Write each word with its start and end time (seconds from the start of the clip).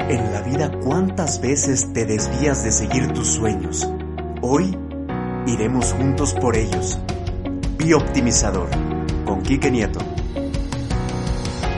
En 0.00 0.32
la 0.32 0.42
vida, 0.42 0.72
¿cuántas 0.80 1.40
veces 1.40 1.92
te 1.92 2.04
desvías 2.04 2.64
de 2.64 2.72
seguir 2.72 3.12
tus 3.12 3.28
sueños? 3.28 3.88
Hoy 4.42 4.76
iremos 5.46 5.92
juntos 5.92 6.34
por 6.34 6.56
ellos. 6.56 6.98
Bioptimizador, 7.78 8.68
con 9.24 9.42
Quique 9.42 9.70
Nieto. 9.70 10.00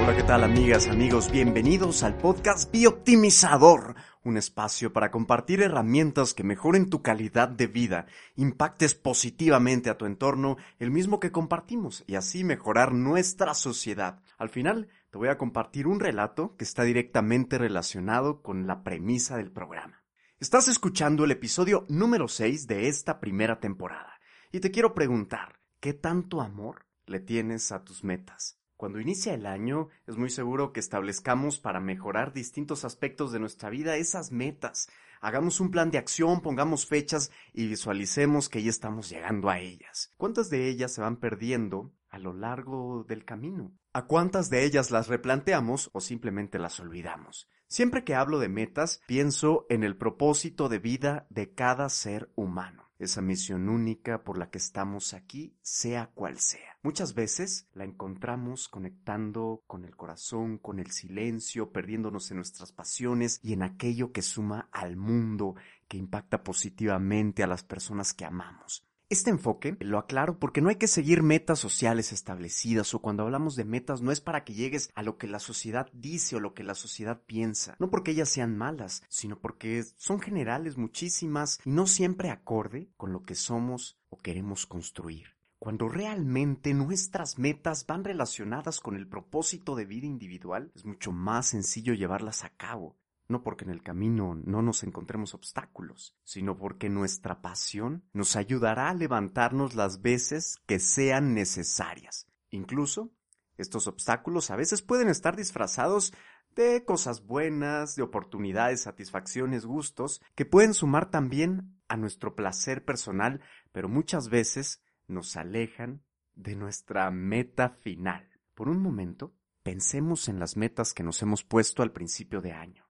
Hola, 0.00 0.16
¿qué 0.16 0.22
tal 0.22 0.44
amigas, 0.44 0.86
amigos? 0.86 1.30
Bienvenidos 1.32 2.04
al 2.04 2.16
podcast 2.16 2.70
Bioptimizador, 2.70 3.96
un 4.22 4.36
espacio 4.36 4.92
para 4.92 5.10
compartir 5.10 5.60
herramientas 5.60 6.34
que 6.34 6.44
mejoren 6.44 6.88
tu 6.88 7.02
calidad 7.02 7.48
de 7.48 7.66
vida, 7.66 8.06
impactes 8.36 8.94
positivamente 8.94 9.90
a 9.90 9.98
tu 9.98 10.06
entorno, 10.06 10.56
el 10.78 10.92
mismo 10.92 11.18
que 11.18 11.32
compartimos, 11.32 12.04
y 12.06 12.14
así 12.14 12.44
mejorar 12.44 12.92
nuestra 12.92 13.54
sociedad. 13.54 14.20
Al 14.38 14.50
final, 14.50 14.88
te 15.14 15.18
voy 15.18 15.28
a 15.28 15.38
compartir 15.38 15.86
un 15.86 16.00
relato 16.00 16.56
que 16.56 16.64
está 16.64 16.82
directamente 16.82 17.56
relacionado 17.56 18.42
con 18.42 18.66
la 18.66 18.82
premisa 18.82 19.36
del 19.36 19.52
programa. 19.52 20.02
Estás 20.40 20.66
escuchando 20.66 21.24
el 21.24 21.30
episodio 21.30 21.86
número 21.88 22.26
6 22.26 22.66
de 22.66 22.88
esta 22.88 23.20
primera 23.20 23.60
temporada 23.60 24.18
y 24.50 24.58
te 24.58 24.72
quiero 24.72 24.92
preguntar, 24.92 25.60
¿qué 25.78 25.92
tanto 25.94 26.40
amor 26.40 26.86
le 27.06 27.20
tienes 27.20 27.70
a 27.70 27.84
tus 27.84 28.02
metas? 28.02 28.58
Cuando 28.76 28.98
inicia 28.98 29.34
el 29.34 29.46
año, 29.46 29.86
es 30.08 30.16
muy 30.16 30.30
seguro 30.30 30.72
que 30.72 30.80
establezcamos 30.80 31.60
para 31.60 31.78
mejorar 31.78 32.32
distintos 32.32 32.84
aspectos 32.84 33.30
de 33.30 33.38
nuestra 33.38 33.70
vida 33.70 33.94
esas 33.94 34.32
metas. 34.32 34.88
Hagamos 35.20 35.60
un 35.60 35.70
plan 35.70 35.92
de 35.92 35.98
acción, 35.98 36.40
pongamos 36.40 36.86
fechas 36.86 37.30
y 37.52 37.68
visualicemos 37.68 38.48
que 38.48 38.64
ya 38.64 38.70
estamos 38.70 39.10
llegando 39.10 39.48
a 39.48 39.60
ellas. 39.60 40.12
¿Cuántas 40.16 40.50
de 40.50 40.68
ellas 40.68 40.92
se 40.92 41.02
van 41.02 41.18
perdiendo 41.18 41.92
a 42.14 42.18
lo 42.18 42.32
largo 42.32 43.04
del 43.08 43.24
camino? 43.24 43.72
¿A 43.92 44.06
cuántas 44.06 44.48
de 44.48 44.64
ellas 44.64 44.92
las 44.92 45.08
replanteamos 45.08 45.90
o 45.92 46.00
simplemente 46.00 46.60
las 46.60 46.78
olvidamos? 46.78 47.48
Siempre 47.66 48.04
que 48.04 48.14
hablo 48.14 48.38
de 48.38 48.48
metas, 48.48 49.00
pienso 49.08 49.66
en 49.68 49.82
el 49.82 49.96
propósito 49.96 50.68
de 50.68 50.78
vida 50.78 51.26
de 51.28 51.52
cada 51.54 51.88
ser 51.88 52.30
humano 52.36 52.84
esa 53.00 53.20
misión 53.20 53.68
única 53.68 54.22
por 54.22 54.38
la 54.38 54.50
que 54.50 54.58
estamos 54.58 55.12
aquí, 55.12 55.56
sea 55.60 56.12
cual 56.14 56.38
sea. 56.38 56.78
Muchas 56.82 57.14
veces 57.14 57.68
la 57.74 57.84
encontramos 57.84 58.68
conectando 58.68 59.62
con 59.66 59.84
el 59.84 59.96
corazón, 59.96 60.58
con 60.58 60.78
el 60.78 60.92
silencio, 60.92 61.72
perdiéndonos 61.72 62.30
en 62.30 62.36
nuestras 62.36 62.72
pasiones 62.72 63.40
y 63.42 63.52
en 63.52 63.64
aquello 63.64 64.12
que 64.12 64.22
suma 64.22 64.68
al 64.70 64.96
mundo, 64.96 65.56
que 65.88 65.96
impacta 65.96 66.44
positivamente 66.44 67.42
a 67.42 67.48
las 67.48 67.64
personas 67.64 68.14
que 68.14 68.24
amamos. 68.24 68.86
Este 69.14 69.30
enfoque 69.30 69.76
lo 69.78 70.00
aclaro 70.00 70.40
porque 70.40 70.60
no 70.60 70.70
hay 70.70 70.74
que 70.74 70.88
seguir 70.88 71.22
metas 71.22 71.60
sociales 71.60 72.10
establecidas 72.10 72.92
o 72.94 72.98
cuando 72.98 73.22
hablamos 73.22 73.54
de 73.54 73.64
metas 73.64 74.02
no 74.02 74.10
es 74.10 74.20
para 74.20 74.42
que 74.42 74.54
llegues 74.54 74.90
a 74.96 75.04
lo 75.04 75.18
que 75.18 75.28
la 75.28 75.38
sociedad 75.38 75.88
dice 75.92 76.34
o 76.34 76.40
lo 76.40 76.52
que 76.52 76.64
la 76.64 76.74
sociedad 76.74 77.22
piensa, 77.24 77.76
no 77.78 77.90
porque 77.90 78.10
ellas 78.10 78.28
sean 78.28 78.58
malas, 78.58 79.04
sino 79.08 79.38
porque 79.38 79.84
son 79.98 80.18
generales 80.18 80.76
muchísimas 80.76 81.60
y 81.64 81.70
no 81.70 81.86
siempre 81.86 82.30
acorde 82.30 82.88
con 82.96 83.12
lo 83.12 83.22
que 83.22 83.36
somos 83.36 84.00
o 84.08 84.18
queremos 84.18 84.66
construir. 84.66 85.36
Cuando 85.60 85.88
realmente 85.88 86.74
nuestras 86.74 87.38
metas 87.38 87.86
van 87.86 88.02
relacionadas 88.02 88.80
con 88.80 88.96
el 88.96 89.06
propósito 89.06 89.76
de 89.76 89.84
vida 89.84 90.08
individual, 90.08 90.72
es 90.74 90.84
mucho 90.84 91.12
más 91.12 91.46
sencillo 91.46 91.94
llevarlas 91.94 92.42
a 92.42 92.48
cabo 92.48 92.96
no 93.28 93.42
porque 93.42 93.64
en 93.64 93.70
el 93.70 93.82
camino 93.82 94.34
no 94.34 94.62
nos 94.62 94.82
encontremos 94.82 95.34
obstáculos, 95.34 96.16
sino 96.24 96.56
porque 96.56 96.88
nuestra 96.88 97.40
pasión 97.40 98.04
nos 98.12 98.36
ayudará 98.36 98.90
a 98.90 98.94
levantarnos 98.94 99.74
las 99.74 100.02
veces 100.02 100.58
que 100.66 100.78
sean 100.78 101.34
necesarias. 101.34 102.26
Incluso, 102.50 103.12
estos 103.56 103.86
obstáculos 103.86 104.50
a 104.50 104.56
veces 104.56 104.82
pueden 104.82 105.08
estar 105.08 105.36
disfrazados 105.36 106.12
de 106.54 106.84
cosas 106.84 107.24
buenas, 107.26 107.96
de 107.96 108.02
oportunidades, 108.02 108.82
satisfacciones, 108.82 109.66
gustos, 109.66 110.22
que 110.34 110.44
pueden 110.44 110.74
sumar 110.74 111.10
también 111.10 111.80
a 111.88 111.96
nuestro 111.96 112.34
placer 112.36 112.84
personal, 112.84 113.40
pero 113.72 113.88
muchas 113.88 114.28
veces 114.28 114.82
nos 115.08 115.36
alejan 115.36 116.02
de 116.34 116.56
nuestra 116.56 117.10
meta 117.10 117.70
final. 117.70 118.28
Por 118.54 118.68
un 118.68 118.80
momento, 118.80 119.34
pensemos 119.62 120.28
en 120.28 120.38
las 120.38 120.56
metas 120.56 120.94
que 120.94 121.02
nos 121.02 121.22
hemos 121.22 121.44
puesto 121.44 121.82
al 121.82 121.92
principio 121.92 122.40
de 122.40 122.52
año. 122.52 122.83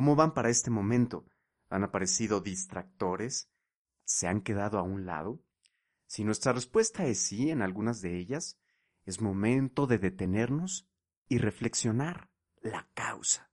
¿Cómo 0.00 0.16
van 0.16 0.32
para 0.32 0.48
este 0.48 0.70
momento? 0.70 1.26
¿Han 1.68 1.84
aparecido 1.84 2.40
distractores? 2.40 3.50
¿Se 4.02 4.28
han 4.28 4.40
quedado 4.40 4.78
a 4.78 4.82
un 4.82 5.04
lado? 5.04 5.42
Si 6.06 6.24
nuestra 6.24 6.54
respuesta 6.54 7.04
es 7.04 7.18
sí 7.20 7.50
en 7.50 7.60
algunas 7.60 8.00
de 8.00 8.16
ellas, 8.16 8.58
es 9.04 9.20
momento 9.20 9.86
de 9.86 9.98
detenernos 9.98 10.88
y 11.28 11.36
reflexionar 11.36 12.30
la 12.62 12.88
causa. 12.94 13.50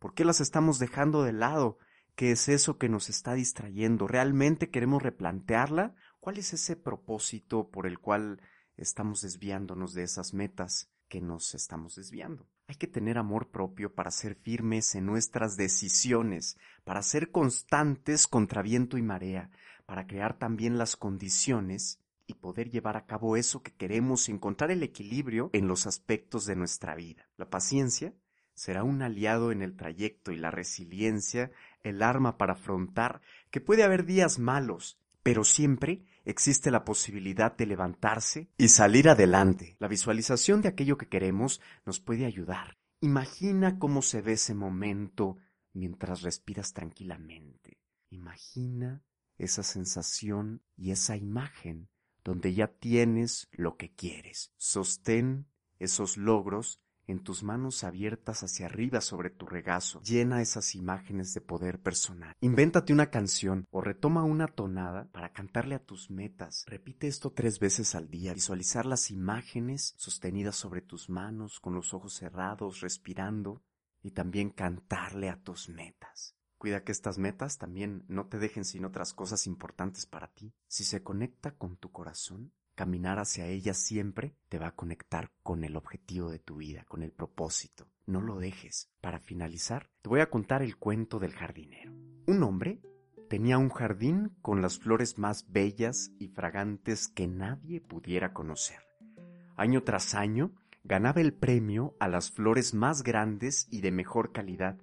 ¿Por 0.00 0.14
qué 0.14 0.24
las 0.24 0.40
estamos 0.40 0.80
dejando 0.80 1.22
de 1.22 1.32
lado? 1.32 1.78
¿Qué 2.16 2.32
es 2.32 2.48
eso 2.48 2.76
que 2.76 2.88
nos 2.88 3.08
está 3.08 3.34
distrayendo? 3.34 4.08
¿Realmente 4.08 4.70
queremos 4.70 5.00
replantearla? 5.00 5.94
¿Cuál 6.18 6.38
es 6.38 6.52
ese 6.54 6.74
propósito 6.74 7.70
por 7.70 7.86
el 7.86 8.00
cual 8.00 8.42
estamos 8.76 9.20
desviándonos 9.20 9.94
de 9.94 10.02
esas 10.02 10.34
metas 10.34 10.90
que 11.06 11.20
nos 11.20 11.54
estamos 11.54 11.94
desviando? 11.94 12.48
Hay 12.66 12.76
que 12.76 12.86
tener 12.86 13.18
amor 13.18 13.50
propio 13.50 13.94
para 13.94 14.10
ser 14.10 14.36
firmes 14.36 14.94
en 14.94 15.04
nuestras 15.04 15.56
decisiones, 15.56 16.58
para 16.84 17.02
ser 17.02 17.30
constantes 17.30 18.26
contra 18.26 18.62
viento 18.62 18.96
y 18.96 19.02
marea, 19.02 19.50
para 19.84 20.06
crear 20.06 20.38
también 20.38 20.78
las 20.78 20.96
condiciones 20.96 22.00
y 22.26 22.34
poder 22.34 22.70
llevar 22.70 22.96
a 22.96 23.04
cabo 23.04 23.36
eso 23.36 23.62
que 23.62 23.74
queremos, 23.74 24.30
encontrar 24.30 24.70
el 24.70 24.82
equilibrio 24.82 25.50
en 25.52 25.68
los 25.68 25.86
aspectos 25.86 26.46
de 26.46 26.56
nuestra 26.56 26.94
vida. 26.94 27.28
La 27.36 27.50
paciencia 27.50 28.14
será 28.54 28.82
un 28.82 29.02
aliado 29.02 29.52
en 29.52 29.60
el 29.60 29.76
trayecto 29.76 30.32
y 30.32 30.36
la 30.36 30.50
resiliencia 30.50 31.50
el 31.82 32.02
arma 32.02 32.38
para 32.38 32.54
afrontar 32.54 33.20
que 33.50 33.60
puede 33.60 33.82
haber 33.82 34.06
días 34.06 34.38
malos, 34.38 34.98
pero 35.24 35.42
siempre 35.42 36.04
existe 36.26 36.70
la 36.70 36.84
posibilidad 36.84 37.56
de 37.56 37.66
levantarse 37.66 38.50
y 38.58 38.68
salir 38.68 39.08
adelante. 39.08 39.74
La 39.80 39.88
visualización 39.88 40.60
de 40.60 40.68
aquello 40.68 40.98
que 40.98 41.08
queremos 41.08 41.62
nos 41.86 41.98
puede 41.98 42.26
ayudar. 42.26 42.76
Imagina 43.00 43.78
cómo 43.78 44.02
se 44.02 44.20
ve 44.20 44.34
ese 44.34 44.54
momento 44.54 45.38
mientras 45.72 46.20
respiras 46.20 46.74
tranquilamente. 46.74 47.78
Imagina 48.10 49.02
esa 49.38 49.62
sensación 49.62 50.62
y 50.76 50.90
esa 50.90 51.16
imagen 51.16 51.88
donde 52.22 52.52
ya 52.52 52.68
tienes 52.68 53.48
lo 53.50 53.78
que 53.78 53.94
quieres. 53.94 54.52
Sostén 54.58 55.46
esos 55.78 56.18
logros 56.18 56.82
en 57.06 57.22
tus 57.22 57.42
manos 57.42 57.84
abiertas 57.84 58.42
hacia 58.42 58.66
arriba 58.66 59.00
sobre 59.00 59.30
tu 59.30 59.46
regazo. 59.46 60.00
Llena 60.02 60.42
esas 60.42 60.74
imágenes 60.74 61.34
de 61.34 61.40
poder 61.40 61.80
personal. 61.80 62.34
Invéntate 62.40 62.92
una 62.92 63.10
canción 63.10 63.66
o 63.70 63.80
retoma 63.80 64.24
una 64.24 64.48
tonada 64.48 65.08
para 65.12 65.32
cantarle 65.32 65.74
a 65.74 65.84
tus 65.84 66.10
metas. 66.10 66.64
Repite 66.66 67.06
esto 67.08 67.32
tres 67.32 67.58
veces 67.58 67.94
al 67.94 68.08
día. 68.08 68.34
Visualizar 68.34 68.86
las 68.86 69.10
imágenes 69.10 69.94
sostenidas 69.96 70.56
sobre 70.56 70.82
tus 70.82 71.08
manos 71.08 71.60
con 71.60 71.74
los 71.74 71.94
ojos 71.94 72.14
cerrados, 72.14 72.80
respirando 72.80 73.62
y 74.02 74.10
también 74.10 74.50
cantarle 74.50 75.30
a 75.30 75.40
tus 75.42 75.68
metas. 75.68 76.36
Cuida 76.58 76.82
que 76.82 76.92
estas 76.92 77.18
metas 77.18 77.58
también 77.58 78.04
no 78.08 78.26
te 78.26 78.38
dejen 78.38 78.64
sin 78.64 78.84
otras 78.84 79.12
cosas 79.12 79.46
importantes 79.46 80.06
para 80.06 80.28
ti. 80.28 80.54
Si 80.66 80.84
se 80.84 81.02
conecta 81.02 81.56
con 81.56 81.76
tu 81.76 81.90
corazón, 81.90 82.52
Caminar 82.74 83.20
hacia 83.20 83.46
ella 83.46 83.72
siempre 83.72 84.34
te 84.48 84.58
va 84.58 84.68
a 84.68 84.74
conectar 84.74 85.30
con 85.44 85.62
el 85.62 85.76
objetivo 85.76 86.30
de 86.30 86.40
tu 86.40 86.56
vida, 86.56 86.84
con 86.88 87.04
el 87.04 87.12
propósito. 87.12 87.86
No 88.06 88.20
lo 88.20 88.38
dejes. 88.38 88.90
Para 89.00 89.20
finalizar, 89.20 89.90
te 90.02 90.08
voy 90.08 90.20
a 90.20 90.28
contar 90.28 90.60
el 90.60 90.76
cuento 90.76 91.20
del 91.20 91.32
jardinero. 91.32 91.92
Un 92.26 92.42
hombre 92.42 92.80
tenía 93.28 93.58
un 93.58 93.68
jardín 93.68 94.36
con 94.42 94.60
las 94.60 94.80
flores 94.80 95.18
más 95.18 95.50
bellas 95.52 96.10
y 96.18 96.28
fragantes 96.28 97.06
que 97.06 97.28
nadie 97.28 97.80
pudiera 97.80 98.32
conocer. 98.32 98.80
Año 99.56 99.84
tras 99.84 100.14
año 100.14 100.52
ganaba 100.82 101.20
el 101.20 101.32
premio 101.32 101.96
a 102.00 102.08
las 102.08 102.32
flores 102.32 102.74
más 102.74 103.04
grandes 103.04 103.68
y 103.70 103.82
de 103.82 103.92
mejor 103.92 104.32
calidad, 104.32 104.78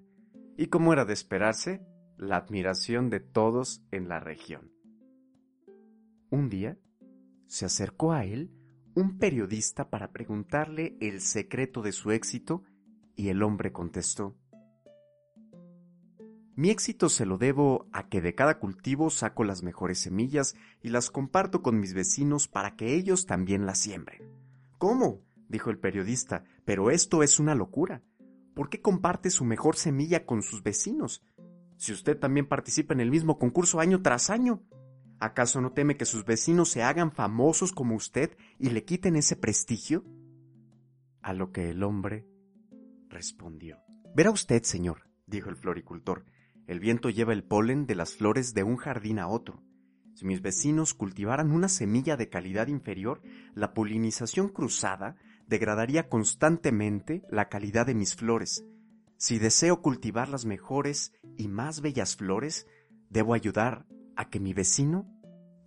y 0.58 0.68
como 0.68 0.94
era 0.94 1.04
de 1.04 1.14
esperarse, 1.14 1.86
la 2.18 2.38
admiración 2.38 3.10
de 3.10 3.20
todos 3.20 3.84
en 3.92 4.08
la 4.08 4.20
región. 4.20 4.72
Un 6.30 6.50
día, 6.50 6.78
se 7.52 7.66
acercó 7.66 8.14
a 8.14 8.24
él 8.24 8.50
un 8.96 9.18
periodista 9.18 9.90
para 9.90 10.14
preguntarle 10.14 10.96
el 11.02 11.20
secreto 11.20 11.82
de 11.82 11.92
su 11.92 12.12
éxito 12.12 12.64
y 13.14 13.28
el 13.28 13.44
hombre 13.44 13.74
contestó, 13.74 14.38
Mi 16.56 16.70
éxito 16.70 17.10
se 17.10 17.26
lo 17.26 17.38
debo 17.38 17.90
a 17.92 18.08
que 18.08 18.22
de 18.22 18.36
cada 18.36 18.58
cultivo 18.58 19.10
saco 19.10 19.44
las 19.44 19.64
mejores 19.64 20.00
semillas 20.00 20.56
y 20.82 20.90
las 20.90 21.12
comparto 21.12 21.62
con 21.62 21.78
mis 21.78 21.94
vecinos 21.94 22.48
para 22.48 22.78
que 22.78 22.96
ellos 22.96 23.26
también 23.26 23.66
las 23.66 23.80
siembren. 23.80 24.32
¿Cómo? 24.78 25.22
dijo 25.50 25.72
el 25.72 25.78
periodista, 25.78 26.46
pero 26.64 26.90
esto 26.90 27.22
es 27.22 27.38
una 27.38 27.54
locura. 27.54 28.02
¿Por 28.56 28.70
qué 28.70 28.80
comparte 28.80 29.30
su 29.30 29.44
mejor 29.44 29.76
semilla 29.76 30.26
con 30.26 30.42
sus 30.42 30.64
vecinos? 30.64 31.22
Si 31.76 31.92
usted 31.92 32.18
también 32.18 32.48
participa 32.48 32.94
en 32.94 33.02
el 33.02 33.12
mismo 33.12 33.38
concurso 33.38 33.82
año 33.82 34.02
tras 34.02 34.30
año. 34.30 34.64
¿Acaso 35.22 35.62
no 35.62 35.72
teme 35.72 35.98
que 35.98 36.06
sus 36.06 36.26
vecinos 36.26 36.70
se 36.70 36.82
hagan 36.82 37.12
famosos 37.12 37.74
como 37.74 37.94
usted 37.94 38.36
y 38.58 38.72
le 38.72 38.86
quiten 38.86 39.16
ese 39.16 39.36
prestigio? 39.36 40.04
A 41.22 41.34
lo 41.34 41.52
que 41.52 41.70
el 41.70 41.84
hombre 41.84 42.26
respondió. 43.08 43.78
Verá 44.16 44.32
usted, 44.32 44.64
señor, 44.64 45.12
dijo 45.28 45.50
el 45.50 45.58
floricultor. 45.58 46.26
El 46.66 46.80
viento 46.80 47.12
lleva 47.12 47.34
el 47.34 47.44
polen 47.44 47.86
de 47.86 47.94
las 47.94 48.16
flores 48.16 48.56
de 48.56 48.64
un 48.64 48.78
jardín 48.78 49.20
a 49.20 49.28
otro. 49.28 49.62
Si 50.16 50.26
mis 50.26 50.42
vecinos 50.42 50.96
cultivaran 50.96 51.52
una 51.52 51.70
semilla 51.70 52.18
de 52.18 52.28
calidad 52.28 52.66
inferior, 52.66 53.22
la 53.54 53.76
polinización 53.76 54.50
cruzada 54.50 55.18
degradaría 55.46 56.10
constantemente 56.10 57.22
la 57.30 57.48
calidad 57.48 57.86
de 57.86 57.94
mis 57.94 58.16
flores. 58.16 58.66
Si 59.18 59.38
deseo 59.38 59.84
cultivar 59.84 60.30
las 60.30 60.46
mejores 60.46 61.14
y 61.38 61.48
más 61.48 61.82
bellas 61.82 62.16
flores, 62.16 62.66
debo 63.12 63.36
ayudar 63.36 63.86
a 64.22 64.30
que 64.30 64.40
mi 64.40 64.54
vecino 64.54 65.08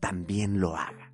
también 0.00 0.60
lo 0.60 0.76
haga. 0.76 1.12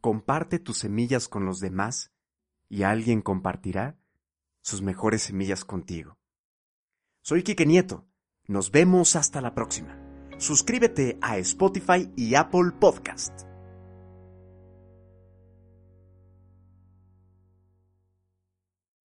Comparte 0.00 0.58
tus 0.60 0.78
semillas 0.78 1.28
con 1.28 1.44
los 1.44 1.58
demás 1.58 2.12
y 2.68 2.84
alguien 2.84 3.20
compartirá 3.20 3.98
sus 4.62 4.80
mejores 4.80 5.22
semillas 5.22 5.64
contigo. 5.64 6.18
Soy 7.20 7.42
Quique 7.42 7.66
Nieto. 7.66 8.06
Nos 8.46 8.70
vemos 8.70 9.16
hasta 9.16 9.40
la 9.40 9.54
próxima. 9.54 9.98
Suscríbete 10.38 11.18
a 11.20 11.36
Spotify 11.38 12.10
y 12.16 12.36
Apple 12.36 12.70
Podcast. 12.78 13.47